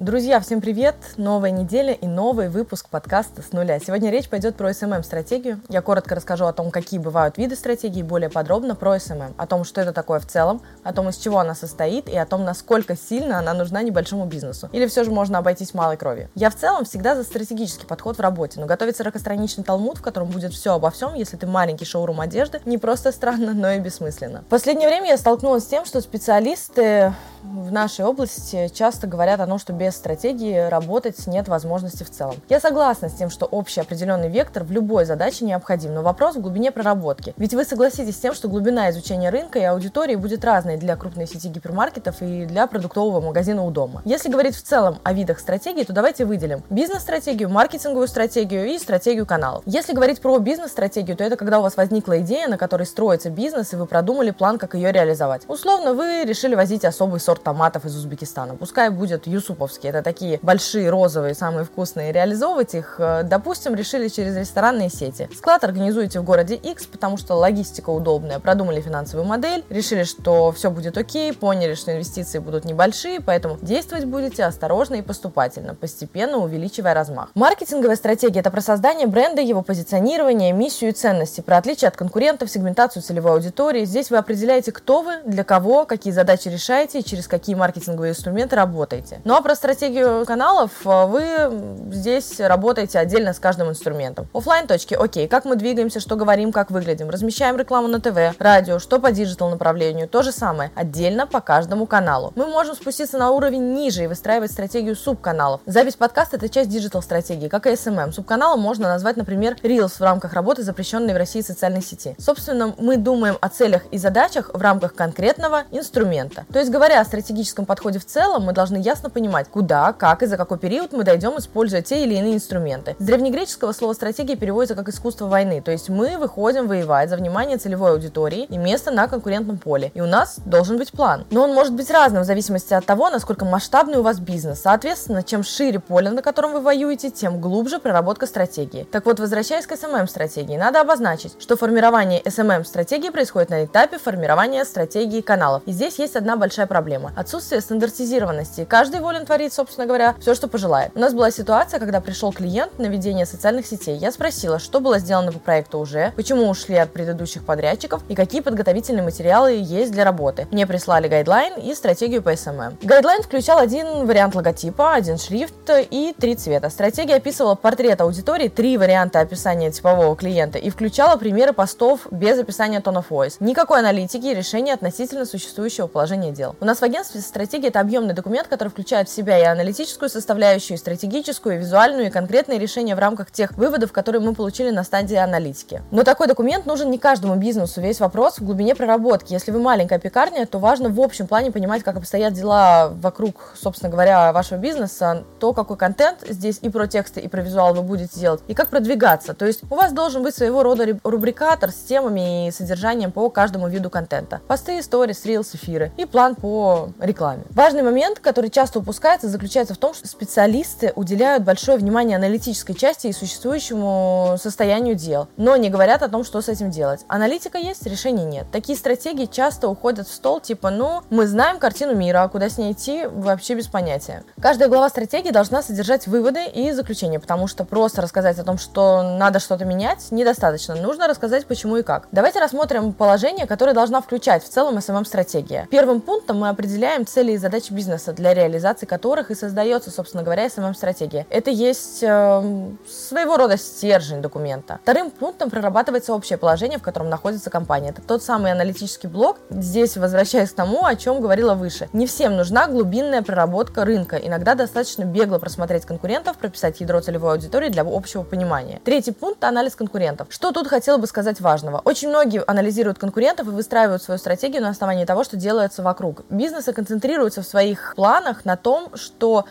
Друзья, 0.00 0.40
всем 0.40 0.62
привет! 0.62 0.94
Новая 1.18 1.50
неделя 1.50 1.92
и 1.92 2.06
новый 2.06 2.48
выпуск 2.48 2.88
подкаста 2.88 3.42
«С 3.42 3.52
нуля». 3.52 3.78
Сегодня 3.78 4.10
речь 4.10 4.30
пойдет 4.30 4.56
про 4.56 4.70
SMM-стратегию. 4.70 5.60
Я 5.68 5.82
коротко 5.82 6.14
расскажу 6.14 6.46
о 6.46 6.54
том, 6.54 6.70
какие 6.70 6.98
бывают 6.98 7.36
виды 7.36 7.54
стратегии, 7.54 8.02
более 8.02 8.30
подробно 8.30 8.74
про 8.74 8.96
SMM, 8.96 9.34
о 9.36 9.46
том, 9.46 9.62
что 9.62 9.82
это 9.82 9.92
такое 9.92 10.18
в 10.18 10.26
целом, 10.26 10.62
о 10.84 10.94
том, 10.94 11.10
из 11.10 11.18
чего 11.18 11.38
она 11.38 11.54
состоит 11.54 12.08
и 12.08 12.16
о 12.16 12.24
том, 12.24 12.44
насколько 12.44 12.96
сильно 12.96 13.38
она 13.38 13.52
нужна 13.52 13.82
небольшому 13.82 14.24
бизнесу. 14.24 14.70
Или 14.72 14.86
все 14.86 15.04
же 15.04 15.10
можно 15.10 15.36
обойтись 15.36 15.74
малой 15.74 15.98
кровью. 15.98 16.30
Я 16.34 16.48
в 16.48 16.54
целом 16.56 16.86
всегда 16.86 17.14
за 17.14 17.22
стратегический 17.22 17.84
подход 17.84 18.16
в 18.16 18.20
работе, 18.20 18.58
но 18.58 18.64
готовить 18.64 18.98
40-страничный 18.98 19.64
талмуд, 19.64 19.98
в 19.98 20.02
котором 20.02 20.28
будет 20.28 20.54
все 20.54 20.72
обо 20.72 20.90
всем, 20.90 21.12
если 21.12 21.36
ты 21.36 21.46
маленький 21.46 21.84
шоурум 21.84 22.22
одежды, 22.22 22.62
не 22.64 22.78
просто 22.78 23.12
странно, 23.12 23.52
но 23.52 23.72
и 23.72 23.80
бессмысленно. 23.80 24.40
В 24.40 24.46
последнее 24.46 24.88
время 24.88 25.08
я 25.08 25.18
столкнулась 25.18 25.64
с 25.64 25.66
тем, 25.66 25.84
что 25.84 26.00
специалисты 26.00 27.12
в 27.42 27.72
нашей 27.72 28.04
области 28.04 28.68
часто 28.68 29.06
говорят 29.06 29.40
о 29.40 29.46
том, 29.46 29.58
что 29.58 29.72
без 29.72 29.96
стратегии 29.96 30.68
работать 30.68 31.26
нет 31.26 31.48
возможности 31.48 32.02
в 32.02 32.10
целом. 32.10 32.36
Я 32.48 32.60
согласна 32.60 33.08
с 33.08 33.14
тем, 33.14 33.30
что 33.30 33.46
общий 33.46 33.80
определенный 33.80 34.28
вектор 34.28 34.64
в 34.64 34.70
любой 34.70 35.04
задаче 35.04 35.44
необходим, 35.44 35.94
но 35.94 36.02
вопрос 36.02 36.36
в 36.36 36.40
глубине 36.40 36.70
проработки. 36.72 37.34
Ведь 37.36 37.54
вы 37.54 37.64
согласитесь 37.64 38.16
с 38.16 38.20
тем, 38.20 38.34
что 38.34 38.48
глубина 38.48 38.90
изучения 38.90 39.30
рынка 39.30 39.58
и 39.58 39.62
аудитории 39.62 40.16
будет 40.16 40.44
разной 40.44 40.76
для 40.76 40.96
крупной 40.96 41.26
сети 41.26 41.48
гипермаркетов 41.48 42.20
и 42.20 42.44
для 42.44 42.66
продуктового 42.66 43.20
магазина 43.20 43.64
у 43.64 43.70
дома. 43.70 44.02
Если 44.04 44.28
говорить 44.28 44.56
в 44.56 44.62
целом 44.62 44.98
о 45.02 45.12
видах 45.12 45.38
стратегии, 45.38 45.84
то 45.84 45.92
давайте 45.92 46.24
выделим 46.24 46.62
бизнес-стратегию, 46.70 47.48
маркетинговую 47.48 48.08
стратегию 48.08 48.66
и 48.66 48.78
стратегию 48.78 49.26
каналов. 49.26 49.62
Если 49.66 49.92
говорить 49.92 50.20
про 50.20 50.38
бизнес-стратегию, 50.38 51.16
то 51.16 51.24
это 51.24 51.36
когда 51.36 51.58
у 51.58 51.62
вас 51.62 51.76
возникла 51.76 52.20
идея, 52.20 52.48
на 52.48 52.58
которой 52.58 52.84
строится 52.84 53.30
бизнес, 53.30 53.72
и 53.72 53.76
вы 53.76 53.86
продумали 53.86 54.30
план, 54.30 54.58
как 54.58 54.74
ее 54.74 54.92
реализовать. 54.92 55.42
Условно, 55.48 55.94
вы 55.94 56.24
решили 56.24 56.54
возить 56.54 56.84
особый 56.84 57.20
сорт 57.30 57.44
томатов 57.44 57.84
из 57.84 57.96
Узбекистана. 57.96 58.56
Пускай 58.56 58.90
будет 58.90 59.28
юсуповский, 59.28 59.88
это 59.88 60.02
такие 60.02 60.40
большие 60.42 60.90
розовые, 60.90 61.34
самые 61.34 61.64
вкусные. 61.64 62.10
Реализовывать 62.10 62.74
их, 62.74 62.96
э, 62.98 63.22
допустим, 63.22 63.76
решили 63.76 64.08
через 64.08 64.36
ресторанные 64.36 64.90
сети. 64.90 65.28
Склад 65.32 65.62
организуете 65.62 66.18
в 66.18 66.24
городе 66.24 66.56
X, 66.56 66.86
потому 66.86 67.16
что 67.18 67.34
логистика 67.34 67.90
удобная. 67.90 68.40
Продумали 68.40 68.80
финансовую 68.80 69.28
модель, 69.28 69.64
решили, 69.70 70.02
что 70.02 70.50
все 70.50 70.72
будет 70.72 70.98
окей, 70.98 71.32
поняли, 71.32 71.74
что 71.74 71.92
инвестиции 71.92 72.40
будут 72.40 72.64
небольшие, 72.64 73.20
поэтому 73.20 73.58
действовать 73.62 74.06
будете 74.06 74.42
осторожно 74.42 74.96
и 74.96 75.02
поступательно, 75.02 75.76
постепенно 75.76 76.38
увеличивая 76.38 76.94
размах. 76.94 77.28
Маркетинговая 77.36 77.94
стратегия– 77.94 78.40
это 78.40 78.50
про 78.50 78.60
создание 78.60 79.06
бренда, 79.06 79.40
его 79.40 79.62
позиционирование, 79.62 80.50
миссию 80.50 80.90
и 80.90 80.94
ценности, 80.94 81.42
про 81.42 81.58
отличие 81.58 81.86
от 81.86 81.96
конкурентов, 81.96 82.50
сегментацию 82.50 83.04
целевой 83.04 83.34
аудитории. 83.34 83.84
Здесь 83.84 84.10
вы 84.10 84.16
определяете, 84.16 84.72
кто 84.72 85.02
вы, 85.02 85.20
для 85.24 85.44
кого, 85.44 85.84
какие 85.84 86.12
задачи 86.12 86.48
решаете 86.48 86.98
и 86.98 87.04
через 87.04 87.19
через 87.20 87.28
какие 87.28 87.54
маркетинговые 87.54 88.12
инструменты 88.12 88.56
работаете. 88.56 89.20
Ну 89.24 89.34
а 89.34 89.42
про 89.42 89.54
стратегию 89.54 90.24
каналов 90.24 90.70
э, 90.86 91.06
вы 91.06 91.92
здесь 91.92 92.40
работаете 92.40 92.98
отдельно 92.98 93.34
с 93.34 93.38
каждым 93.38 93.68
инструментом. 93.68 94.26
Оффлайн 94.32 94.66
точки, 94.66 94.94
окей, 94.94 95.28
как 95.28 95.44
мы 95.44 95.56
двигаемся, 95.56 96.00
что 96.00 96.16
говорим, 96.16 96.50
как 96.50 96.70
выглядим, 96.70 97.10
размещаем 97.10 97.58
рекламу 97.58 97.88
на 97.88 98.00
ТВ, 98.00 98.40
радио, 98.40 98.78
что 98.78 98.98
по 98.98 99.12
digital 99.12 99.50
направлению, 99.50 100.08
то 100.08 100.22
же 100.22 100.32
самое, 100.32 100.70
отдельно 100.74 101.26
по 101.26 101.42
каждому 101.42 101.86
каналу. 101.86 102.32
Мы 102.36 102.46
можем 102.46 102.74
спуститься 102.74 103.18
на 103.18 103.30
уровень 103.32 103.74
ниже 103.74 104.04
и 104.04 104.06
выстраивать 104.06 104.50
стратегию 104.50 104.96
субканалов. 104.96 105.60
Запись 105.66 105.96
подкаста 105.96 106.36
это 106.36 106.48
часть 106.48 106.70
digital 106.70 107.02
стратегии, 107.02 107.48
как 107.48 107.66
и 107.66 107.70
SMM. 107.70 108.12
Субканалом 108.12 108.60
можно 108.60 108.88
назвать, 108.88 109.18
например, 109.18 109.56
Reels 109.62 109.98
в 109.98 110.00
рамках 110.00 110.32
работы 110.32 110.62
запрещенной 110.62 111.12
в 111.12 111.18
России 111.18 111.42
социальной 111.42 111.82
сети. 111.82 112.14
Собственно, 112.18 112.74
мы 112.78 112.96
думаем 112.96 113.36
о 113.42 113.48
целях 113.50 113.82
и 113.90 113.98
задачах 113.98 114.50
в 114.54 114.60
рамках 114.62 114.94
конкретного 114.94 115.64
инструмента. 115.70 116.46
То 116.50 116.58
есть, 116.58 116.70
говоря 116.70 117.00
о 117.00 117.04
стратегическом 117.10 117.66
подходе 117.66 117.98
в 117.98 118.06
целом 118.06 118.44
мы 118.44 118.52
должны 118.52 118.76
ясно 118.76 119.10
понимать, 119.10 119.48
куда, 119.48 119.92
как 119.92 120.22
и 120.22 120.26
за 120.26 120.36
какой 120.36 120.58
период 120.58 120.92
мы 120.92 121.02
дойдем, 121.02 121.36
используя 121.38 121.82
те 121.82 122.04
или 122.04 122.14
иные 122.14 122.34
инструменты. 122.34 122.94
С 123.00 123.04
древнегреческого 123.04 123.72
слово 123.72 123.94
«стратегия» 123.94 124.36
переводится 124.36 124.76
как 124.76 124.88
«искусство 124.88 125.26
войны», 125.26 125.60
то 125.60 125.72
есть 125.72 125.88
мы 125.88 126.18
выходим 126.18 126.68
воевать 126.68 127.10
за 127.10 127.16
внимание 127.16 127.58
целевой 127.58 127.90
аудитории 127.90 128.44
и 128.44 128.58
место 128.58 128.92
на 128.92 129.08
конкурентном 129.08 129.58
поле. 129.58 129.90
И 129.94 130.00
у 130.00 130.06
нас 130.06 130.38
должен 130.44 130.78
быть 130.78 130.92
план. 130.92 131.26
Но 131.30 131.42
он 131.42 131.52
может 131.52 131.74
быть 131.74 131.90
разным 131.90 132.22
в 132.22 132.26
зависимости 132.26 132.74
от 132.74 132.86
того, 132.86 133.10
насколько 133.10 133.44
масштабный 133.44 133.98
у 133.98 134.02
вас 134.02 134.20
бизнес. 134.20 134.60
Соответственно, 134.62 135.24
чем 135.24 135.42
шире 135.42 135.80
поле, 135.80 136.10
на 136.10 136.22
котором 136.22 136.52
вы 136.52 136.60
воюете, 136.60 137.10
тем 137.10 137.40
глубже 137.40 137.80
проработка 137.80 138.26
стратегии. 138.26 138.84
Так 138.84 139.06
вот, 139.06 139.18
возвращаясь 139.18 139.66
к 139.66 139.72
SMM-стратегии, 139.72 140.56
надо 140.56 140.80
обозначить, 140.80 141.34
что 141.40 141.56
формирование 141.56 142.22
SMM-стратегии 142.22 143.10
происходит 143.10 143.50
на 143.50 143.64
этапе 143.64 143.98
формирования 143.98 144.64
стратегии 144.64 145.22
каналов. 145.22 145.62
И 145.66 145.72
здесь 145.72 145.98
есть 145.98 146.14
одна 146.14 146.36
большая 146.36 146.68
проблема 146.68 146.99
проблема. 147.00 147.12
Отсутствие 147.16 147.60
стандартизированности. 147.60 148.64
Каждый 148.64 149.00
волен 149.00 149.26
творить, 149.26 149.52
собственно 149.52 149.86
говоря, 149.86 150.14
все, 150.20 150.34
что 150.34 150.48
пожелает. 150.48 150.92
У 150.94 150.98
нас 150.98 151.12
была 151.12 151.30
ситуация, 151.30 151.80
когда 151.80 152.00
пришел 152.00 152.32
клиент 152.32 152.78
на 152.78 152.86
ведение 152.86 153.26
социальных 153.26 153.66
сетей. 153.66 153.96
Я 153.96 154.12
спросила, 154.12 154.58
что 154.58 154.80
было 154.80 154.98
сделано 154.98 155.32
по 155.32 155.38
проекту 155.38 155.78
уже, 155.78 156.12
почему 156.16 156.48
ушли 156.48 156.76
от 156.76 156.92
предыдущих 156.92 157.44
подрядчиков 157.44 158.02
и 158.08 158.14
какие 158.14 158.40
подготовительные 158.40 159.02
материалы 159.02 159.52
есть 159.52 159.92
для 159.92 160.04
работы. 160.04 160.46
Мне 160.50 160.66
прислали 160.66 161.08
гайдлайн 161.08 161.54
и 161.58 161.74
стратегию 161.74 162.22
по 162.22 162.32
SMM. 162.32 162.76
Гайдлайн 162.82 163.22
включал 163.22 163.58
один 163.58 164.06
вариант 164.06 164.34
логотипа, 164.34 164.94
один 164.94 165.18
шрифт 165.18 165.54
и 165.90 166.14
три 166.18 166.36
цвета. 166.36 166.70
Стратегия 166.70 167.16
описывала 167.16 167.54
портрет 167.54 168.00
аудитории, 168.00 168.48
три 168.48 168.76
варианта 168.76 169.20
описания 169.20 169.70
типового 169.70 170.16
клиента 170.16 170.58
и 170.58 170.70
включала 170.70 171.16
примеры 171.16 171.52
постов 171.52 172.06
без 172.10 172.38
описания 172.38 172.80
tone 172.80 173.02
of 173.02 173.06
voice. 173.10 173.36
Никакой 173.40 173.80
аналитики 173.80 174.26
и 174.26 174.34
решения 174.34 174.74
относительно 174.74 175.24
существующего 175.24 175.86
положения 175.86 176.32
дел. 176.32 176.56
У 176.60 176.64
нас 176.64 176.80
в 176.80 176.84
агентстве 176.90 177.20
стратегия– 177.20 177.68
это 177.70 177.80
объемный 177.80 178.14
документ, 178.14 178.48
который 178.48 178.68
включает 178.68 179.08
в 179.08 179.12
себя 179.12 179.38
и 179.38 179.44
аналитическую 179.44 180.10
составляющую, 180.10 180.76
и 180.76 180.78
стратегическую, 180.78 181.54
и 181.54 181.58
визуальную, 181.58 182.08
и 182.08 182.10
конкретные 182.10 182.58
решения 182.58 182.94
в 182.94 182.98
рамках 182.98 183.30
тех 183.30 183.52
выводов, 183.56 183.92
которые 183.92 184.20
мы 184.20 184.34
получили 184.34 184.70
на 184.70 184.82
стадии 184.82 185.16
аналитики. 185.16 185.82
Но 185.90 186.02
такой 186.02 186.26
документ 186.26 186.66
нужен 186.66 186.90
не 186.90 186.98
каждому 186.98 187.36
бизнесу. 187.36 187.80
Весь 187.80 188.00
вопрос 188.00 188.38
в 188.38 188.44
глубине 188.44 188.74
проработки. 188.74 189.32
Если 189.32 189.52
вы 189.52 189.60
маленькая 189.60 189.98
пекарня, 189.98 190.44
то 190.46 190.58
важно 190.58 190.88
в 190.88 191.00
общем 191.00 191.26
плане 191.26 191.52
понимать, 191.52 191.82
как 191.84 191.96
обстоят 191.96 192.32
дела 192.32 192.88
вокруг, 192.88 193.54
собственно 193.60 193.90
говоря, 193.90 194.32
вашего 194.32 194.58
бизнеса, 194.58 195.24
то, 195.38 195.52
какой 195.52 195.76
контент 195.76 196.24
здесь 196.28 196.58
и 196.60 196.68
про 196.68 196.86
тексты, 196.88 197.20
и 197.20 197.28
про 197.28 197.40
визуал 197.40 197.72
вы 197.72 197.82
будете 197.82 198.18
делать, 198.18 198.40
и 198.48 198.54
как 198.54 198.68
продвигаться. 198.68 199.34
То 199.34 199.46
есть 199.46 199.62
у 199.70 199.76
вас 199.76 199.92
должен 199.92 200.22
быть 200.22 200.34
своего 200.34 200.62
рода 200.62 200.86
рубрикатор 201.04 201.70
с 201.70 201.76
темами 201.76 202.48
и 202.48 202.50
содержанием 202.50 203.12
по 203.12 203.30
каждому 203.30 203.68
виду 203.68 203.90
контента. 203.90 204.40
Посты, 204.48 204.80
истории, 204.80 205.14
рилс, 205.24 205.54
эфиры 205.54 205.92
и 205.96 206.04
план 206.04 206.34
по 206.34 206.79
рекламе. 206.98 207.44
Важный 207.50 207.82
момент, 207.82 208.20
который 208.20 208.50
часто 208.50 208.78
упускается, 208.78 209.28
заключается 209.28 209.74
в 209.74 209.78
том, 209.78 209.94
что 209.94 210.08
специалисты 210.08 210.92
уделяют 210.96 211.44
большое 211.44 211.78
внимание 211.78 212.16
аналитической 212.16 212.74
части 212.74 213.08
и 213.08 213.12
существующему 213.12 214.36
состоянию 214.40 214.94
дел, 214.94 215.28
но 215.36 215.56
не 215.56 215.70
говорят 215.70 216.02
о 216.02 216.08
том, 216.08 216.24
что 216.24 216.40
с 216.40 216.48
этим 216.48 216.70
делать. 216.70 217.00
Аналитика 217.08 217.58
есть, 217.58 217.86
решений 217.86 218.24
нет. 218.24 218.46
Такие 218.52 218.76
стратегии 218.76 219.26
часто 219.26 219.68
уходят 219.68 220.08
в 220.08 220.14
стол, 220.14 220.40
типа, 220.40 220.70
ну, 220.70 221.02
мы 221.10 221.26
знаем 221.26 221.58
картину 221.58 221.94
мира, 221.94 222.22
а 222.22 222.28
куда 222.28 222.48
с 222.48 222.58
ней 222.58 222.72
идти, 222.72 223.06
вообще 223.06 223.54
без 223.54 223.66
понятия. 223.66 224.24
Каждая 224.40 224.68
глава 224.68 224.88
стратегии 224.88 225.30
должна 225.30 225.62
содержать 225.62 226.06
выводы 226.06 226.46
и 226.46 226.72
заключения, 226.72 227.20
потому 227.20 227.46
что 227.46 227.64
просто 227.64 228.02
рассказать 228.02 228.38
о 228.38 228.44
том, 228.44 228.58
что 228.58 229.02
надо 229.02 229.40
что-то 229.40 229.64
менять, 229.64 230.10
недостаточно. 230.10 230.74
Нужно 230.74 231.08
рассказать, 231.08 231.46
почему 231.46 231.76
и 231.76 231.82
как. 231.82 232.08
Давайте 232.12 232.40
рассмотрим 232.40 232.92
положение, 232.92 233.46
которое 233.46 233.72
должна 233.72 234.00
включать 234.00 234.44
в 234.44 234.48
целом 234.48 234.78
SMM-стратегия. 234.78 235.68
Первым 235.70 236.00
пунктом 236.00 236.38
мы 236.38 236.48
определяем 236.48 236.69
определяем 236.70 237.04
цели 237.04 237.32
и 237.32 237.36
задачи 237.36 237.72
бизнеса, 237.72 238.12
для 238.12 238.32
реализации 238.32 238.86
которых 238.86 239.32
и 239.32 239.34
создается, 239.34 239.90
собственно 239.90 240.22
говоря, 240.22 240.46
SMM-стратегия. 240.46 241.26
Это 241.28 241.50
есть 241.50 242.00
э, 242.00 242.68
своего 242.88 243.36
рода 243.36 243.56
стержень 243.56 244.22
документа. 244.22 244.78
Вторым 244.84 245.10
пунктом 245.10 245.50
прорабатывается 245.50 246.14
общее 246.14 246.38
положение, 246.38 246.78
в 246.78 246.82
котором 246.82 247.08
находится 247.08 247.50
компания. 247.50 247.88
Это 247.88 248.02
тот 248.02 248.22
самый 248.22 248.52
аналитический 248.52 249.08
блок. 249.08 249.38
Здесь 249.50 249.96
возвращаясь 249.96 250.50
к 250.50 250.54
тому, 250.54 250.86
о 250.86 250.94
чем 250.94 251.20
говорила 251.20 251.54
выше. 251.54 251.88
Не 251.92 252.06
всем 252.06 252.36
нужна 252.36 252.68
глубинная 252.68 253.22
проработка 253.22 253.84
рынка. 253.84 254.16
Иногда 254.16 254.54
достаточно 254.54 255.02
бегло 255.02 255.38
просмотреть 255.38 255.86
конкурентов, 255.86 256.36
прописать 256.36 256.80
ядро 256.80 257.00
целевой 257.00 257.32
аудитории 257.32 257.68
для 257.68 257.82
общего 257.82 258.22
понимания. 258.22 258.80
Третий 258.84 259.10
пункт– 259.10 259.42
анализ 259.44 259.74
конкурентов. 259.74 260.28
Что 260.30 260.52
тут 260.52 260.68
хотела 260.68 260.98
бы 260.98 261.08
сказать 261.08 261.40
важного? 261.40 261.82
Очень 261.84 262.10
многие 262.10 262.44
анализируют 262.46 262.98
конкурентов 262.98 263.48
и 263.48 263.50
выстраивают 263.50 264.04
свою 264.04 264.18
стратегию 264.18 264.62
на 264.62 264.68
основании 264.68 265.04
того, 265.04 265.24
что 265.24 265.36
делается 265.36 265.82
вокруг. 265.82 266.22
Бизнес 266.30 266.49
бизнесы 266.50 266.72
концентрируются 266.72 267.42
в 267.42 267.46
своих 267.46 267.94
планах 267.94 268.44
на 268.44 268.56
том, 268.56 268.96
что 268.96 269.44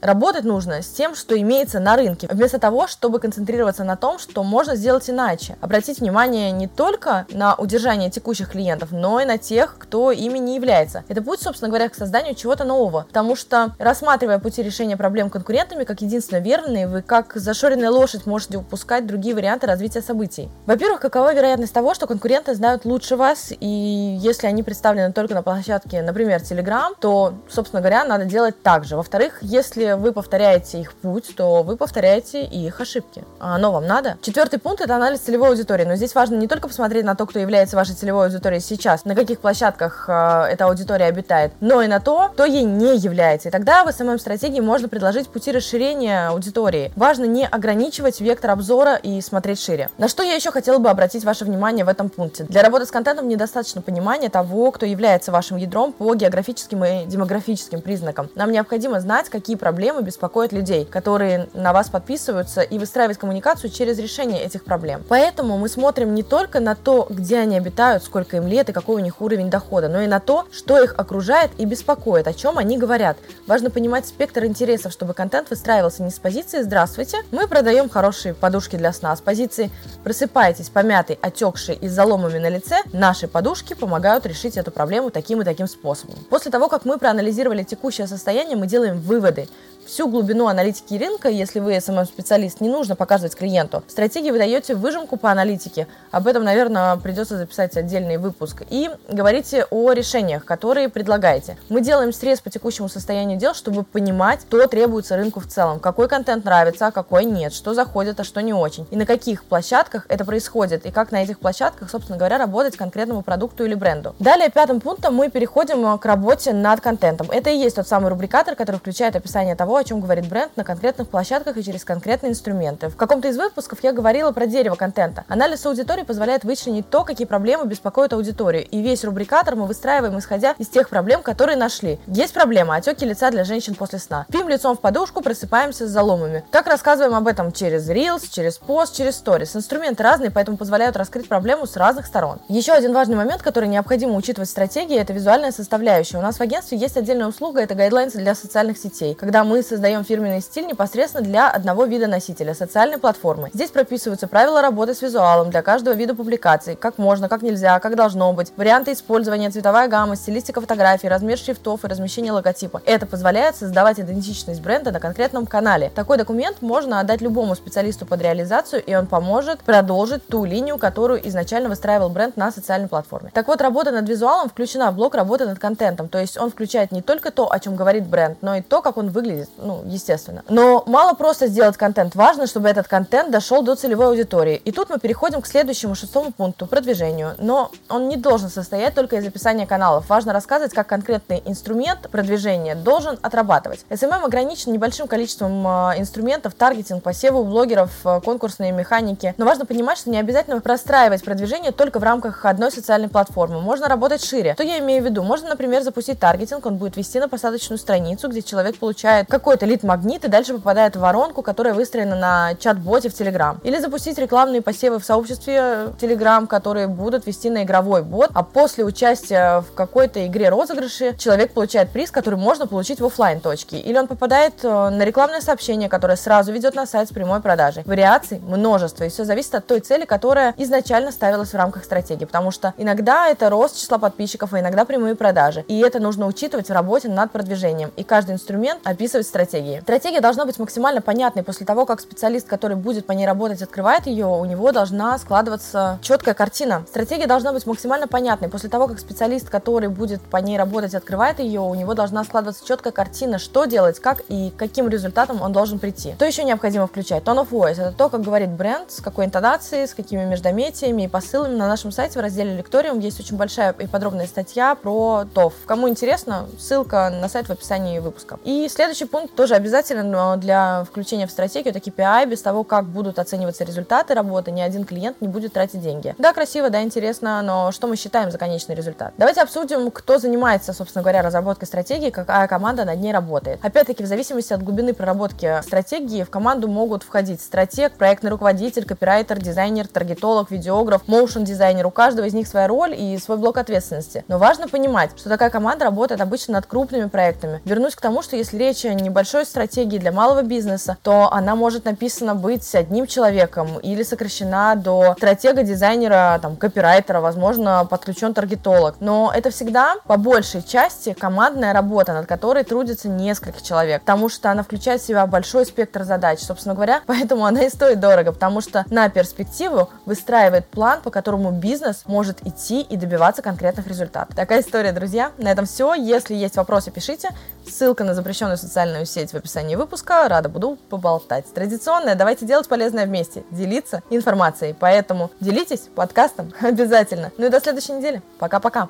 Работать 0.00 0.44
нужно 0.44 0.82
с 0.82 0.88
тем, 0.88 1.14
что 1.14 1.38
имеется 1.40 1.80
на 1.80 1.96
рынке, 1.96 2.28
вместо 2.30 2.58
того, 2.58 2.86
чтобы 2.86 3.20
концентрироваться 3.20 3.84
на 3.84 3.96
том, 3.96 4.18
что 4.18 4.42
можно 4.44 4.76
сделать 4.76 5.08
иначе. 5.08 5.56
Обратить 5.60 6.00
внимание 6.00 6.50
не 6.52 6.68
только 6.68 7.26
на 7.30 7.54
удержание 7.54 8.10
текущих 8.10 8.50
клиентов, 8.50 8.90
но 8.92 9.20
и 9.20 9.24
на 9.24 9.38
тех, 9.38 9.76
кто 9.78 10.10
ими 10.12 10.38
не 10.38 10.56
является. 10.56 11.04
Это 11.08 11.22
путь, 11.22 11.40
собственно 11.40 11.70
говоря, 11.70 11.88
к 11.88 11.94
созданию 11.94 12.34
чего-то 12.34 12.64
нового, 12.64 13.06
потому 13.08 13.34
что 13.34 13.74
рассматривая 13.78 14.38
пути 14.38 14.62
решения 14.62 14.96
проблем 14.96 15.30
конкурентами 15.30 15.84
как 15.84 16.02
единственно 16.02 16.40
верные, 16.40 16.86
вы 16.86 17.00
как 17.00 17.32
зашоренная 17.34 17.90
лошадь 17.90 18.26
можете 18.26 18.58
упускать 18.58 19.06
другие 19.06 19.34
варианты 19.34 19.66
развития 19.66 20.02
событий. 20.02 20.50
Во-первых, 20.66 21.00
какова 21.00 21.34
вероятность 21.34 21.72
того, 21.72 21.94
что 21.94 22.06
конкуренты 22.06 22.54
знают 22.54 22.84
лучше 22.84 23.16
вас, 23.16 23.52
и 23.58 24.18
если 24.20 24.46
они 24.46 24.62
представлены 24.62 25.12
только 25.12 25.34
на 25.34 25.42
площадке, 25.42 26.02
например, 26.02 26.40
Telegram, 26.40 26.92
то, 27.00 27.34
собственно 27.48 27.80
говоря, 27.80 28.04
надо 28.04 28.26
делать 28.26 28.62
так 28.62 28.84
же. 28.84 28.96
Во-вторых, 28.96 29.38
если 29.40 29.93
вы 29.96 30.12
повторяете 30.12 30.80
их 30.80 30.94
путь, 30.94 31.34
то 31.36 31.62
вы 31.62 31.76
повторяете 31.76 32.44
и 32.44 32.66
их 32.66 32.80
ошибки. 32.80 33.24
А 33.40 33.56
оно 33.56 33.72
вам 33.72 33.86
надо? 33.86 34.16
Четвертый 34.22 34.58
пункт– 34.58 34.80
это 34.82 34.96
анализ 34.96 35.20
целевой 35.20 35.48
аудитории. 35.50 35.84
Но 35.84 35.96
здесь 35.96 36.14
важно 36.14 36.36
не 36.36 36.48
только 36.48 36.68
посмотреть 36.68 37.04
на 37.04 37.14
то, 37.14 37.26
кто 37.26 37.38
является 37.38 37.76
вашей 37.76 37.94
целевой 37.94 38.26
аудиторией 38.26 38.60
сейчас, 38.60 39.04
на 39.04 39.14
каких 39.14 39.40
площадках 39.40 40.06
э, 40.08 40.46
эта 40.52 40.66
аудитория 40.66 41.06
обитает, 41.06 41.52
но 41.60 41.82
и 41.82 41.86
на 41.86 42.00
то, 42.00 42.30
кто 42.32 42.44
ей 42.44 42.64
не 42.64 42.96
является. 42.96 43.48
И 43.48 43.52
тогда 43.52 43.84
в 43.84 43.88
SMM-стратегии 43.88 44.60
можно 44.60 44.88
предложить 44.88 45.28
пути 45.28 45.52
расширения 45.52 46.28
аудитории. 46.28 46.92
Важно 46.96 47.24
не 47.24 47.46
ограничивать 47.46 48.20
вектор 48.20 48.52
обзора 48.52 48.96
и 48.96 49.20
смотреть 49.20 49.60
шире. 49.60 49.90
На 49.98 50.08
что 50.08 50.22
я 50.22 50.34
еще 50.34 50.50
хотела 50.50 50.78
бы 50.78 50.90
обратить 50.90 51.24
ваше 51.24 51.44
внимание 51.44 51.84
в 51.84 51.88
этом 51.88 52.08
пункте. 52.08 52.44
Для 52.44 52.62
работы 52.62 52.86
с 52.86 52.90
контентом 52.90 53.28
недостаточно 53.28 53.82
понимания 53.82 54.28
того, 54.28 54.70
кто 54.70 54.86
является 54.86 55.32
вашим 55.32 55.56
ядром 55.56 55.92
по 55.92 56.14
географическим 56.14 56.84
и 56.84 57.04
демографическим 57.06 57.80
признакам. 57.80 58.30
Нам 58.34 58.50
необходимо 58.50 59.00
знать, 59.00 59.28
какие 59.28 59.56
проблемы 59.56 59.73
проблемы 59.74 60.02
беспокоят 60.02 60.52
людей, 60.52 60.84
которые 60.84 61.48
на 61.52 61.72
вас 61.72 61.88
подписываются, 61.88 62.60
и 62.60 62.78
выстраивать 62.78 63.18
коммуникацию 63.18 63.70
через 63.70 63.98
решение 63.98 64.44
этих 64.44 64.62
проблем. 64.62 65.02
Поэтому 65.08 65.58
мы 65.58 65.68
смотрим 65.68 66.14
не 66.14 66.22
только 66.22 66.60
на 66.60 66.76
то, 66.76 67.08
где 67.10 67.38
они 67.38 67.56
обитают, 67.56 68.04
сколько 68.04 68.36
им 68.36 68.46
лет 68.46 68.68
и 68.68 68.72
какой 68.72 69.02
у 69.02 69.04
них 69.04 69.20
уровень 69.20 69.50
дохода, 69.50 69.88
но 69.88 70.00
и 70.00 70.06
на 70.06 70.20
то, 70.20 70.44
что 70.52 70.80
их 70.80 70.94
окружает 70.96 71.50
и 71.58 71.64
беспокоит, 71.64 72.28
о 72.28 72.32
чем 72.32 72.56
они 72.58 72.78
говорят. 72.78 73.16
Важно 73.48 73.68
понимать 73.68 74.06
спектр 74.06 74.44
интересов, 74.44 74.92
чтобы 74.92 75.12
контент 75.12 75.50
выстраивался 75.50 76.04
не 76.04 76.10
с 76.10 76.20
позиции 76.20 76.62
«Здравствуйте, 76.62 77.18
мы 77.32 77.48
продаем 77.48 77.88
хорошие 77.88 78.32
подушки 78.32 78.76
для 78.76 78.92
сна», 78.92 79.10
а 79.10 79.16
с 79.16 79.20
позиции 79.20 79.72
«Просыпайтесь 80.04 80.68
помятый, 80.68 81.18
отекший 81.20 81.74
и 81.74 81.88
с 81.88 81.92
заломами 81.92 82.38
на 82.38 82.48
лице, 82.48 82.76
наши 82.92 83.26
подушки 83.26 83.74
помогают 83.74 84.24
решить 84.24 84.56
эту 84.56 84.70
проблему 84.70 85.10
таким 85.10 85.42
и 85.42 85.44
таким 85.44 85.66
способом». 85.66 86.14
После 86.30 86.52
того, 86.52 86.68
как 86.68 86.84
мы 86.84 86.96
проанализировали 86.96 87.64
текущее 87.64 88.06
состояние, 88.06 88.56
мы 88.56 88.68
делаем 88.68 89.00
выводы, 89.00 89.48
Всю 89.86 90.08
глубину 90.08 90.46
аналитики 90.46 90.94
рынка, 90.94 91.28
если 91.28 91.60
вы 91.60 91.76
SMM-специалист, 91.76 92.60
не 92.62 92.70
нужно 92.70 92.96
показывать 92.96 93.36
клиенту. 93.36 93.82
В 93.86 93.90
стратегии 93.90 94.30
вы 94.30 94.38
даете 94.38 94.74
выжимку 94.74 95.18
по 95.18 95.30
аналитике. 95.30 95.86
Об 96.10 96.26
этом, 96.26 96.42
наверное, 96.42 96.96
придется 96.96 97.36
записать 97.36 97.76
отдельный 97.76 98.16
выпуск. 98.16 98.62
И 98.70 98.90
говорите 99.08 99.66
о 99.70 99.92
решениях, 99.92 100.46
которые 100.46 100.88
предлагаете. 100.88 101.58
Мы 101.68 101.82
делаем 101.82 102.14
срез 102.14 102.40
по 102.40 102.48
текущему 102.48 102.88
состоянию 102.88 103.38
дел, 103.38 103.52
чтобы 103.52 103.84
понимать, 103.84 104.40
что 104.48 104.66
требуется 104.66 105.16
рынку 105.16 105.40
в 105.40 105.46
целом. 105.46 105.80
Какой 105.80 106.08
контент 106.08 106.46
нравится, 106.46 106.86
а 106.86 106.90
какой 106.90 107.26
нет. 107.26 107.52
Что 107.52 107.74
заходит, 107.74 108.18
а 108.20 108.24
что 108.24 108.40
не 108.40 108.54
очень. 108.54 108.86
И 108.90 108.96
на 108.96 109.04
каких 109.04 109.44
площадках 109.44 110.06
это 110.08 110.24
происходит. 110.24 110.86
И 110.86 110.90
как 110.90 111.12
на 111.12 111.22
этих 111.22 111.38
площадках, 111.38 111.90
собственно 111.90 112.16
говоря, 112.16 112.38
работать 112.38 112.76
конкретному 112.76 113.22
продукту 113.22 113.64
или 113.64 113.74
бренду. 113.74 114.14
Далее, 114.18 114.48
пятым 114.48 114.80
пунктом 114.80 115.14
мы 115.14 115.28
переходим 115.28 115.98
к 115.98 116.04
работе 116.06 116.54
над 116.54 116.80
контентом. 116.80 117.30
Это 117.30 117.50
и 117.50 117.58
есть 117.58 117.76
тот 117.76 117.86
самый 117.86 118.08
рубрикатор, 118.08 118.56
который 118.56 118.76
включает 118.76 119.14
описание 119.14 119.54
того, 119.54 119.73
о 119.76 119.84
чем 119.84 120.00
говорит 120.00 120.28
бренд 120.28 120.56
на 120.56 120.64
конкретных 120.64 121.08
площадках 121.08 121.56
и 121.56 121.62
через 121.62 121.84
конкретные 121.84 122.32
инструменты. 122.32 122.88
В 122.88 122.96
каком-то 122.96 123.28
из 123.28 123.36
выпусков 123.36 123.82
я 123.82 123.92
говорила 123.92 124.32
про 124.32 124.46
дерево 124.46 124.74
контента. 124.74 125.24
Анализ 125.28 125.64
аудитории 125.66 126.02
позволяет 126.02 126.44
вычленить 126.44 126.88
то, 126.90 127.04
какие 127.04 127.26
проблемы 127.26 127.66
беспокоят 127.66 128.12
аудиторию. 128.12 128.66
И 128.66 128.80
весь 128.82 129.04
рубрикатор 129.04 129.56
мы 129.56 129.66
выстраиваем 129.66 130.18
исходя 130.18 130.54
из 130.58 130.68
тех 130.68 130.88
проблем, 130.88 131.22
которые 131.22 131.56
нашли. 131.56 131.98
Есть 132.06 132.34
проблема 132.34 132.76
отеки 132.76 133.04
лица 133.04 133.30
для 133.30 133.44
женщин 133.44 133.74
после 133.74 133.98
сна. 133.98 134.26
Пим 134.30 134.48
лицом 134.48 134.76
в 134.76 134.80
подушку, 134.80 135.20
просыпаемся 135.22 135.86
с 135.86 135.90
заломами. 135.90 136.44
Как 136.50 136.66
рассказываем 136.66 137.14
об 137.14 137.26
этом 137.26 137.52
через 137.52 137.88
Reels, 137.88 138.28
через 138.30 138.58
пост, 138.58 138.94
через 138.94 139.16
сторис. 139.16 139.56
Инструменты 139.56 140.02
разные, 140.02 140.30
поэтому 140.30 140.56
позволяют 140.56 140.96
раскрыть 140.96 141.28
проблему 141.28 141.66
с 141.66 141.76
разных 141.76 142.06
сторон. 142.06 142.38
Еще 142.48 142.72
один 142.72 142.92
важный 142.92 143.16
момент, 143.16 143.42
который 143.42 143.68
необходимо 143.68 144.14
учитывать 144.14 144.48
в 144.48 144.52
стратегии, 144.52 144.96
это 144.96 145.12
визуальная 145.12 145.52
составляющая. 145.52 146.18
У 146.18 146.22
нас 146.22 146.36
в 146.36 146.40
агентстве 146.40 146.78
есть 146.78 146.96
отдельная 146.96 147.26
услуга, 147.26 147.60
это 147.60 147.74
гайдлайнс 147.74 148.12
для 148.12 148.34
социальных 148.34 148.78
сетей. 148.78 149.14
Когда 149.14 149.44
мы 149.44 149.62
создаем 149.64 150.04
фирменный 150.04 150.40
стиль 150.40 150.66
непосредственно 150.66 151.24
для 151.24 151.50
одного 151.50 151.84
вида 151.84 152.06
носителя– 152.06 152.54
социальной 152.54 152.98
платформы. 152.98 153.50
Здесь 153.52 153.70
прописываются 153.70 154.28
правила 154.28 154.62
работы 154.62 154.94
с 154.94 155.02
визуалом 155.02 155.50
для 155.50 155.62
каждого 155.62 155.94
вида 155.94 156.14
публикаций, 156.14 156.76
как 156.76 156.98
можно, 156.98 157.28
как 157.28 157.42
нельзя, 157.42 157.78
как 157.80 157.96
должно 157.96 158.32
быть, 158.32 158.52
варианты 158.56 158.92
использования, 158.92 159.50
цветовая 159.50 159.88
гамма, 159.88 160.16
стилистика 160.16 160.60
фотографий, 160.60 161.08
размер 161.08 161.38
шрифтов 161.38 161.84
и 161.84 161.88
размещение 161.88 162.32
логотипа. 162.32 162.82
Это 162.84 163.06
позволяет 163.06 163.56
создавать 163.56 163.98
идентичность 163.98 164.60
бренда 164.60 164.92
на 164.92 165.00
конкретном 165.00 165.46
канале. 165.46 165.90
Такой 165.94 166.18
документ 166.18 166.62
можно 166.62 167.00
отдать 167.00 167.20
любому 167.20 167.54
специалисту 167.54 168.06
под 168.06 168.22
реализацию, 168.22 168.82
и 168.84 168.94
он 168.94 169.06
поможет 169.06 169.60
продолжить 169.60 170.26
ту 170.26 170.44
линию, 170.44 170.78
которую 170.78 171.26
изначально 171.28 171.68
выстраивал 171.68 172.08
бренд 172.10 172.36
на 172.36 172.50
социальной 172.50 172.88
платформе. 172.88 173.30
Так 173.32 173.48
вот, 173.48 173.60
работа 173.60 173.90
над 173.90 174.08
визуалом 174.08 174.48
включена 174.48 174.90
в 174.90 174.96
блок 174.96 175.14
работы 175.14 175.46
над 175.46 175.58
контентом, 175.58 176.08
то 176.08 176.18
есть 176.18 176.38
он 176.38 176.50
включает 176.50 176.92
не 176.92 177.02
только 177.02 177.30
то, 177.30 177.50
о 177.50 177.58
чем 177.58 177.76
говорит 177.76 178.06
бренд, 178.06 178.38
но 178.42 178.56
и 178.56 178.62
то, 178.62 178.82
как 178.82 178.96
он 178.96 179.10
выглядит, 179.10 179.48
ну, 179.58 179.82
естественно. 179.86 180.42
Но 180.48 180.82
мало 180.86 181.14
просто 181.14 181.46
сделать 181.46 181.76
контент, 181.76 182.14
важно, 182.14 182.46
чтобы 182.46 182.68
этот 182.68 182.88
контент 182.88 183.30
дошел 183.30 183.62
до 183.62 183.74
целевой 183.74 184.08
аудитории. 184.08 184.60
И 184.64 184.72
тут 184.72 184.90
мы 184.90 184.98
переходим 184.98 185.40
к 185.40 185.46
следующему 185.46 185.94
шестому 185.94 186.32
пункту, 186.32 186.66
продвижению. 186.66 187.34
Но 187.38 187.70
он 187.88 188.08
не 188.08 188.16
должен 188.16 188.50
состоять 188.50 188.94
только 188.94 189.16
из 189.16 189.26
описания 189.26 189.66
каналов. 189.66 190.08
Важно 190.08 190.32
рассказывать, 190.32 190.72
как 190.72 190.86
конкретный 190.86 191.42
инструмент 191.44 192.08
продвижения 192.10 192.74
должен 192.74 193.18
отрабатывать. 193.22 193.84
SMM 193.90 194.24
ограничен 194.24 194.72
небольшим 194.72 195.06
количеством 195.06 195.66
э, 195.66 195.98
инструментов, 195.98 196.54
таргетинг, 196.54 197.02
посевы 197.02 197.44
блогеров, 197.44 197.90
э, 198.04 198.20
конкурсные 198.24 198.72
механики. 198.72 199.34
Но 199.36 199.44
важно 199.44 199.66
понимать, 199.66 199.98
что 199.98 200.10
не 200.10 200.18
обязательно 200.18 200.60
простраивать 200.60 201.24
продвижение 201.24 201.72
только 201.72 201.98
в 201.98 202.02
рамках 202.02 202.44
одной 202.44 202.70
социальной 202.70 203.08
платформы. 203.08 203.60
Можно 203.60 203.88
работать 203.88 204.24
шире. 204.24 204.54
Что 204.54 204.62
я 204.62 204.78
имею 204.78 205.02
в 205.02 205.06
виду? 205.06 205.22
Можно, 205.22 205.50
например, 205.50 205.82
запустить 205.82 206.18
таргетинг, 206.18 206.66
он 206.66 206.76
будет 206.76 206.96
вести 206.96 207.18
на 207.18 207.28
посадочную 207.28 207.78
страницу, 207.78 208.28
где 208.28 208.42
человек 208.42 208.76
получает 208.76 209.28
какой-то 209.44 209.66
лид-магнит 209.66 210.24
и 210.24 210.28
дальше 210.28 210.54
попадает 210.54 210.96
в 210.96 211.00
воронку, 211.00 211.42
которая 211.42 211.74
выстроена 211.74 212.16
на 212.16 212.54
чат-боте 212.54 213.10
в 213.10 213.12
Telegram. 213.12 213.58
Или 213.62 213.78
запустить 213.78 214.16
рекламные 214.16 214.62
посевы 214.62 214.98
в 214.98 215.04
сообществе 215.04 215.92
Telegram, 216.00 216.46
которые 216.46 216.86
будут 216.86 217.26
вести 217.26 217.50
на 217.50 217.62
игровой 217.62 218.02
бот, 218.02 218.30
а 218.32 218.42
после 218.42 218.84
участия 218.84 219.60
в 219.60 219.74
какой-то 219.74 220.26
игре 220.26 220.48
розыгрыши 220.48 221.14
человек 221.18 221.52
получает 221.52 221.90
приз, 221.90 222.10
который 222.10 222.36
можно 222.36 222.66
получить 222.66 223.00
в 223.00 223.04
офлайн 223.04 223.40
точке. 223.40 223.76
Или 223.76 223.98
он 223.98 224.06
попадает 224.06 224.64
э, 224.64 224.88
на 224.88 225.04
рекламное 225.04 225.42
сообщение, 225.42 225.90
которое 225.90 226.16
сразу 226.16 226.50
ведет 226.50 226.74
на 226.74 226.86
сайт 226.86 227.10
с 227.10 227.12
прямой 227.12 227.42
продажей. 227.42 227.82
Вариаций 227.84 228.38
множество, 228.38 229.04
и 229.04 229.10
все 229.10 229.26
зависит 229.26 229.54
от 229.54 229.66
той 229.66 229.80
цели, 229.80 230.06
которая 230.06 230.54
изначально 230.56 231.12
ставилась 231.12 231.50
в 231.50 231.56
рамках 231.56 231.84
стратегии, 231.84 232.24
потому 232.24 232.50
что 232.50 232.72
иногда 232.78 233.28
это 233.28 233.50
рост 233.50 233.78
числа 233.78 233.98
подписчиков, 233.98 234.54
а 234.54 234.60
иногда 234.60 234.86
прямые 234.86 235.16
продажи. 235.16 235.66
И 235.68 235.80
это 235.80 236.00
нужно 236.00 236.24
учитывать 236.26 236.70
в 236.70 236.72
работе 236.72 237.10
над 237.10 237.30
продвижением. 237.30 237.92
И 237.98 238.04
каждый 238.04 238.36
инструмент 238.36 238.80
описывать 238.84 239.33
стратегии. 239.34 239.80
Стратегия 239.80 240.20
должна 240.20 240.46
быть 240.46 240.60
максимально 240.60 241.00
понятной. 241.00 241.42
После 241.42 241.66
того, 241.66 241.86
как 241.86 242.00
специалист, 242.00 242.46
который 242.46 242.76
будет 242.76 243.04
по 243.04 243.10
ней 243.10 243.26
работать, 243.26 243.62
открывает 243.62 244.06
ее, 244.06 244.26
у 244.26 244.44
него 244.44 244.70
должна 244.70 245.18
складываться 245.18 245.98
четкая 246.02 246.34
картина. 246.34 246.84
Стратегия 246.88 247.26
должна 247.26 247.52
быть 247.52 247.66
максимально 247.66 248.06
понятной. 248.06 248.48
После 248.48 248.70
того, 248.70 248.86
как 248.86 249.00
специалист, 249.00 249.48
который 249.50 249.88
будет 249.88 250.20
по 250.20 250.36
ней 250.36 250.56
работать, 250.56 250.94
открывает 250.94 251.40
ее, 251.40 251.60
у 251.60 251.74
него 251.74 251.94
должна 251.94 252.22
складываться 252.22 252.64
четкая 252.64 252.92
картина, 252.92 253.40
что 253.40 253.64
делать, 253.64 253.98
как 253.98 254.22
и 254.28 254.52
каким 254.56 254.88
результатом 254.88 255.42
он 255.42 255.52
должен 255.52 255.80
прийти. 255.80 256.14
Что 256.14 256.26
еще 256.26 256.44
необходимо 256.44 256.86
включать? 256.86 257.24
Tone 257.24 257.44
of 257.44 257.50
voice. 257.50 257.82
Это 257.82 257.90
то, 257.90 258.08
как 258.08 258.20
говорит 258.20 258.50
бренд, 258.50 258.92
с 258.92 259.00
какой 259.00 259.24
интонацией, 259.24 259.88
с 259.88 259.94
какими 259.94 260.24
междометиями 260.24 261.02
и 261.02 261.08
посылами. 261.08 261.56
На 261.56 261.66
нашем 261.66 261.90
сайте 261.90 262.20
в 262.20 262.22
разделе 262.22 262.56
«Лекториум» 262.56 263.00
есть 263.00 263.18
очень 263.18 263.36
большая 263.36 263.72
и 263.72 263.88
подробная 263.88 264.28
статья 264.28 264.76
про 264.76 265.24
ТОВ. 265.34 265.54
Кому 265.66 265.88
интересно, 265.88 266.46
ссылка 266.56 267.10
на 267.10 267.28
сайт 267.28 267.48
в 267.48 267.50
описании 267.50 267.98
выпуска. 267.98 268.38
И 268.44 268.68
следующий 268.68 269.06
пункт 269.14 269.36
тоже 269.36 269.54
обязателен 269.54 270.40
для 270.40 270.82
включения 270.82 271.28
в 271.28 271.30
стратегию, 271.30 271.72
это 271.72 271.78
KPI, 271.78 272.26
без 272.26 272.42
того, 272.42 272.64
как 272.64 272.86
будут 272.86 273.20
оцениваться 273.20 273.62
результаты 273.62 274.12
работы, 274.12 274.50
ни 274.50 274.60
один 274.60 274.84
клиент 274.84 275.20
не 275.20 275.28
будет 275.28 275.52
тратить 275.52 275.80
деньги. 275.80 276.16
Да, 276.18 276.32
красиво, 276.32 276.68
да, 276.68 276.82
интересно, 276.82 277.40
но 277.42 277.70
что 277.70 277.86
мы 277.86 277.94
считаем 277.94 278.32
за 278.32 278.38
конечный 278.38 278.74
результат? 278.74 279.12
Давайте 279.16 279.42
обсудим, 279.42 279.92
кто 279.92 280.18
занимается, 280.18 280.72
собственно 280.72 281.02
говоря, 281.04 281.22
разработкой 281.22 281.68
стратегии, 281.68 282.10
какая 282.10 282.48
команда 282.48 282.84
над 282.84 282.98
ней 282.98 283.12
работает. 283.12 283.60
Опять-таки, 283.62 284.02
в 284.02 284.06
зависимости 284.06 284.52
от 284.52 284.64
глубины 284.64 284.92
проработки 284.94 285.62
стратегии, 285.62 286.24
в 286.24 286.30
команду 286.30 286.66
могут 286.66 287.04
входить 287.04 287.40
стратег, 287.40 287.92
проектный 287.92 288.32
руководитель, 288.32 288.84
копирайтер, 288.84 289.38
дизайнер, 289.38 289.86
таргетолог, 289.86 290.50
видеограф, 290.50 291.06
моушен 291.06 291.44
дизайнер. 291.44 291.86
У 291.86 291.92
каждого 291.92 292.26
из 292.26 292.34
них 292.34 292.48
своя 292.48 292.66
роль 292.66 292.96
и 293.00 293.16
свой 293.18 293.36
блок 293.36 293.58
ответственности. 293.58 294.24
Но 294.26 294.38
важно 294.38 294.66
понимать, 294.66 295.10
что 295.16 295.28
такая 295.28 295.50
команда 295.50 295.84
работает 295.84 296.20
обычно 296.20 296.54
над 296.54 296.66
крупными 296.66 297.08
проектами. 297.08 297.60
Вернусь 297.64 297.94
к 297.94 298.00
тому, 298.00 298.20
что 298.20 298.34
если 298.34 298.56
речь 298.56 298.84
не 299.04 299.10
большой 299.10 299.44
стратегии 299.44 299.98
для 299.98 300.10
малого 300.10 300.42
бизнеса, 300.42 300.96
то 301.02 301.32
она 301.32 301.54
может 301.54 301.84
написана 301.84 302.34
быть 302.34 302.74
одним 302.74 303.06
человеком 303.06 303.78
или 303.78 304.02
сокращена 304.02 304.74
до 304.74 305.14
стратега, 305.16 305.62
дизайнера, 305.62 306.38
там, 306.42 306.56
копирайтера, 306.56 307.20
возможно, 307.20 307.86
подключен 307.88 308.34
таргетолог. 308.34 308.96
Но 309.00 309.30
это 309.34 309.50
всегда 309.50 309.96
по 310.06 310.16
большей 310.16 310.62
части 310.62 311.12
командная 311.12 311.72
работа, 311.72 312.14
над 312.14 312.26
которой 312.26 312.64
трудится 312.64 313.08
несколько 313.08 313.62
человек, 313.62 314.00
потому 314.00 314.28
что 314.28 314.50
она 314.50 314.62
включает 314.62 315.00
в 315.00 315.06
себя 315.06 315.26
большой 315.26 315.66
спектр 315.66 316.04
задач. 316.04 316.40
Собственно 316.40 316.74
говоря, 316.74 317.02
поэтому 317.06 317.44
она 317.44 317.62
и 317.62 317.68
стоит 317.68 318.00
дорого, 318.00 318.32
потому 318.32 318.60
что 318.60 318.84
на 318.90 319.08
перспективу 319.08 319.90
выстраивает 320.06 320.66
план, 320.66 321.02
по 321.02 321.10
которому 321.10 321.50
бизнес 321.50 322.02
может 322.06 322.46
идти 322.46 322.80
и 322.80 322.96
добиваться 322.96 323.42
конкретных 323.42 323.86
результатов. 323.86 324.34
Такая 324.34 324.62
история, 324.62 324.92
друзья. 324.92 325.32
На 325.36 325.52
этом 325.52 325.66
все. 325.66 325.94
Если 325.94 326.34
есть 326.34 326.56
вопросы, 326.56 326.90
пишите. 326.90 327.30
Ссылка 327.68 328.04
на 328.04 328.14
запрещенную 328.14 328.56
социальную 328.56 328.93
сеть 329.04 329.32
в 329.32 329.34
описании 329.34 329.74
выпуска. 329.76 330.28
Рада 330.28 330.48
буду 330.48 330.78
поболтать. 330.88 331.52
Традиционная, 331.52 332.14
давайте 332.14 332.46
делать 332.46 332.68
полезное 332.68 333.06
вместе, 333.06 333.42
делиться 333.50 334.02
информацией. 334.10 334.74
Поэтому 334.78 335.30
делитесь 335.40 335.88
подкастом 335.94 336.52
обязательно. 336.60 337.32
Ну 337.36 337.46
и 337.46 337.50
до 337.50 337.60
следующей 337.60 337.94
недели. 337.94 338.22
Пока-пока. 338.38 338.88